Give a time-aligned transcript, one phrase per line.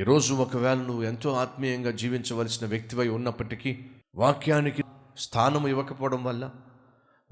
[0.00, 3.78] ఈరోజు ఒకవేళ నువ్వు ఎంతో ఆత్మీయంగా జీవించవలసిన వ్యక్తివై ఉన్నప్పటికీ
[4.14, 4.82] వాక్యానికి
[5.18, 6.50] స్థానం ఇవ్వకపోవడం వల్ల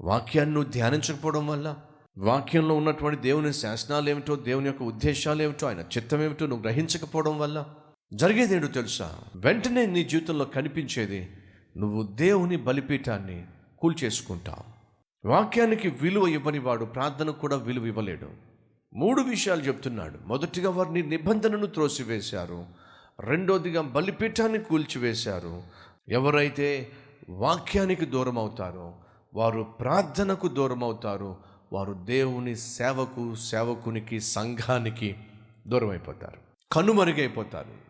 [0.01, 1.75] వాక్యాన్ని నువ్వు ధ్యానించకపోవడం వల్ల
[2.17, 7.65] వాక్యంలో ఉన్నటువంటి దేవుని శాసనాలు ఏమిటో దేవుని యొక్క ఉద్దేశాలు ఏమిటో ఆయన చిత్తం ఏమిటో నువ్వు గ్రహించకపోవడం వల్ల
[8.13, 9.19] జరిగేది ఏంటో తెలుసా?
[9.35, 11.29] వెంటనే నీ జీవితంలో కనిపించేది
[11.77, 13.45] నువ్వు దేవుని బలిపీఠాన్ని
[13.79, 14.63] కూల్చేసుకుంటావు.
[15.27, 18.56] వాక్యానికి విలువ ఇవ్వని వాడు ప్రార్థనకు కూడా విలువ ఇవ్వలేడు.
[18.97, 20.19] మూడు విషయాలు చెప్తున్నాడు.
[20.27, 22.65] మొదటిగా వారిని నిబంధనను త్రోసివేశారు.
[23.19, 25.63] రెండోదిగా బలిపీఠాన్ని కూల్చివేశారు.
[26.09, 26.91] ఎవరైతే
[27.29, 28.93] వాక్యానికి దూరం అవుతారో
[29.33, 31.35] వారు ప్రార్థనకు దూరం అవుతారు
[31.73, 35.15] వారు దేవుని సేవకు సేవకునికి సంఘానికి
[35.67, 36.37] దూరం అయిపోతారు
[36.71, 37.87] కనుమరుగైపోతారు.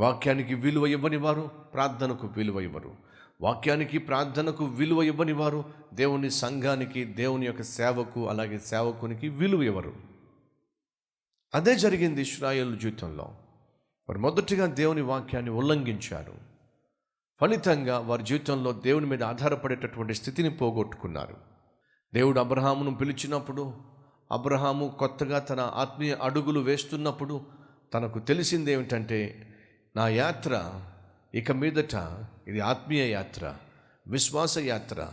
[0.00, 2.96] వాక్యానికి విలువ ఇవ్వని వారు ప్రార్థనకు విలువ ఇవ్వరు.
[3.40, 5.64] వాక్యానికి ప్రార్థనకు విలువ ఇవ్వని వారు
[5.94, 9.92] దేవుని సంఘానికి దేవుని యొక్క సేవకు అలాగే సేవకునికి విలువ ఇవ్వరు.
[11.54, 13.24] అదే జరిగింది ఇస్రాయేల్ జీవితంలో.
[14.08, 16.32] వారు మొదటిగా దేవుని వాక్యాన్ని ఉల్లంఘించారు.
[17.40, 21.36] ఫలితంగా వారి జీవితంలో దేవుని మీద ఆధారపడేటటువంటి స్థితిని పోగొట్టుకున్నారు.
[22.14, 23.74] దేవుడు అబ్రహామును పిలిచినప్పుడు
[24.32, 27.40] అబ్రహాము కొత్తగా తన ఆత్మీయ అడుగులు వేస్తున్నప్పుడు
[27.94, 29.46] తనకు తెలిసింది ఏమిటంటే
[29.96, 30.80] నా యాత్ర
[31.34, 31.94] ఇక మీదట
[32.48, 33.54] ఇది ఆత్మీయ యాత్ర
[34.06, 35.08] విశ్వాస యాత్ర.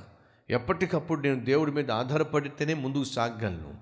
[0.50, 3.75] ఎప్పటికప్పుడు నేను దేవుడి మీద ఆధారపడితేనే ముందుకు సాగగలను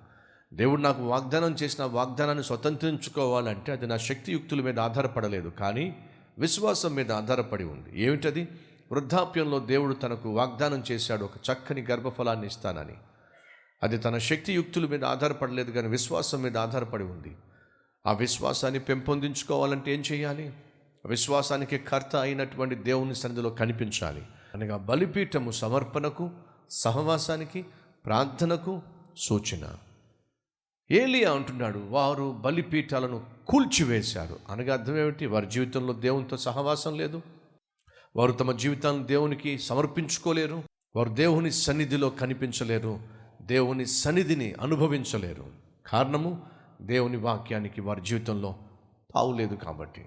[0.53, 5.95] దేవుడు నాకు వాగ్దానం చేసిన వాగ్దానాన్ని స్వతంత్రించుకోవాలంటే అది నా శక్తియుక్తుల మీద ఆధారపడలేదు కానీ
[6.38, 8.01] విశ్వాసం మీద ఆధారపడి ఉంది.
[8.01, 8.47] ఏమిటది?
[8.91, 12.95] వృద్ధాప్యంలో దేవుడు తనకు వాగ్దానం చేశాడు ఒక చక్కని గర్భఫలాన్ని ఇస్తానని.
[13.83, 17.38] అది తన శక్తియుక్తుల మీద ఆధారపడలేదు కానీ విశ్వాసం మీద ఆధారపడి ఉంది.
[18.05, 20.53] ఆ విశ్వాసాన్ని పెంపొందించుకోవాలంటే ఏం చేయాలి?
[21.05, 24.23] విశ్వాసానికి కర్త అయినటువంటి దేవుని సన్నిధిలో కనిపించాలి.
[24.55, 26.29] అనగా బలిపీఠము సమర్పణకు
[26.69, 27.65] సహవాసానికి
[28.05, 28.81] ప్రార్థనకు
[29.17, 29.77] సూచన.
[30.91, 34.39] ఏలియా అంటున్నాడు వారు బలిపీఠాలను కూల్చివేశారు.
[34.49, 35.25] అనగా అర్థం ఏమిటి?
[35.25, 37.21] వారి జీవితంలో దేవునితో సహవాసం లేదు.
[38.15, 40.63] వారు తమ జీవితాన్ని దేవునికి సమర్పించుకోలేరు.
[40.95, 42.99] వారు దేవుని సన్నిధిలో కనిపించలేరు.
[43.41, 45.45] దేవుని సన్నిధిని అనుభవించలేరు.
[45.88, 46.41] కారణము
[46.81, 48.55] దేవుని వాక్యానికి వారి జీవితంలో
[49.15, 50.05] తావులేదు కాబట్టి.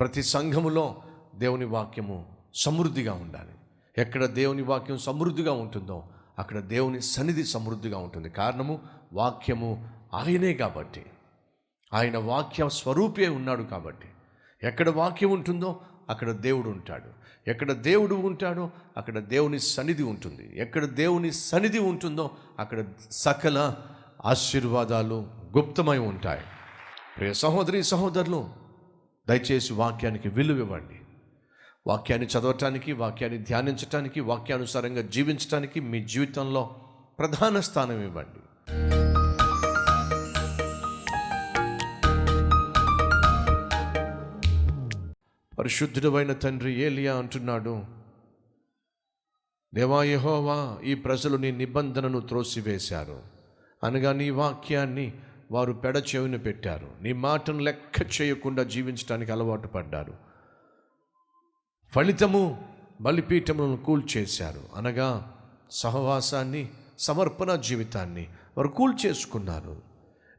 [0.00, 1.02] ప్రతి సంఘములో
[1.34, 3.54] దేవుని వాక్యము సమృద్ధిగా ఉండాలి.
[3.98, 6.04] ఎక్కడ దేవుని వాక్యం సమృద్ధిగా ఉంటుందో
[6.38, 8.30] అక్కడ దేవుని సన్నిధి సమృద్ధిగా ఉంటుంది.
[8.30, 8.80] కారణము
[9.12, 11.06] వాక్యము ఆయనే కాబట్టి.
[11.94, 14.08] ఆయన వాక్య స్వరూపే ఉన్నాడు కాబట్టి.
[14.62, 17.10] ఎక్కడ వాక్యం ఉంటుందో అక్కడ దేవుడు ఉంటాడు.
[17.50, 20.60] ఎక్కడ దేవుడు ఉంటాడో అక్కడ దేవుని సన్నిధి ఉంటుంది.
[20.60, 23.76] ఎక్కడ దేవుని సన్నిధి ఉంటుందో అక్కడ సకల
[24.24, 25.26] ఆశీర్వాదాలు
[25.58, 26.42] గుప్తమై ఉంటాయి.
[27.16, 28.67] ప్రియ సహోదరి సహోదరులు
[29.28, 31.00] దయచేసి వాక్యానికి విలువ ఇవ్వండి.
[31.86, 36.76] వాక్యాన్ని చదవటానికి వాక్యాన్ని ధ్యానించటానికి వాక్యానుసారంగా జీవించటానికి మీ జీవితంలో
[37.18, 38.40] ప్రధాన స్థానం ఇవ్వండి.
[45.56, 47.82] పరిశుద్ధుడైన తండ్రి ఏలియా అంటున్నాడు
[49.74, 53.22] దేవాయహోవా ఈ ప్రజలు నీ నిబంధనను త్రోసివేశారు.
[53.84, 55.12] అనగా నీ వాక్యాన్ని
[55.50, 56.88] వారు పెడచెవిన పెట్టారు.
[57.00, 60.14] నీ మాటను లెక్క చేయకుండా జీవించడానికి అలవాటు పడ్డారు.
[61.92, 64.60] ఫలితము బలిపీఠములను కూల్చేశారు.
[64.76, 65.38] అనగా
[65.70, 69.82] సహవాసాన్ని సమర్పణ జీవితాన్ని వారు కూల్చేసుకున్నారు.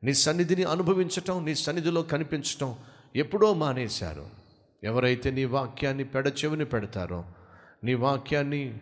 [0.04, 2.76] నీ సన్నిధిని అనుభవించటం నీ సన్నిధిలో కనిపించటం
[3.16, 4.40] ఎప్పుడో మానేశారు.
[4.84, 7.26] ఎవరైతే నీ వాక్యాన్ని పెడచెవిని పెడతారో
[7.84, 8.80] నీ వాక్యాన్ని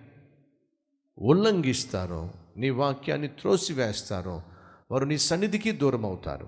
[1.19, 4.41] ఉల్లంఘిస్తారో నీ వాక్యాన్ని త్రోసివేస్తారో
[4.91, 6.47] వారు నీ సన్నిధికి దూరం అవుతారు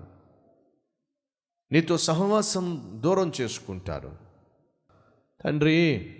[1.72, 4.16] నీతో సహవాసం దూరం చేసుకుంటారు.
[5.44, 6.14] తండ్రి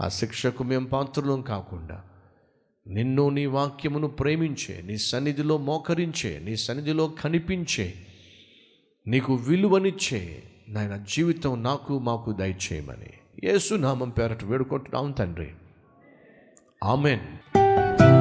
[0.00, 2.04] ఆ శిక్షకు మేము పాత్రలం కాకుండా
[2.86, 7.94] నిన్ను నీ వాక్యమును ప్రేమించే నీ సన్నిధిలో మోకరించే నీ సన్నిధిలో కనిపించే
[9.06, 13.12] నీకు విలువనిచ్చే నాయన జీవితం నాకు మాకు దయచేయమని
[13.44, 15.54] యేసు నామం పేరట వేడుకుంటున్నాం తండ్రి.
[16.84, 17.57] ఆమెన్.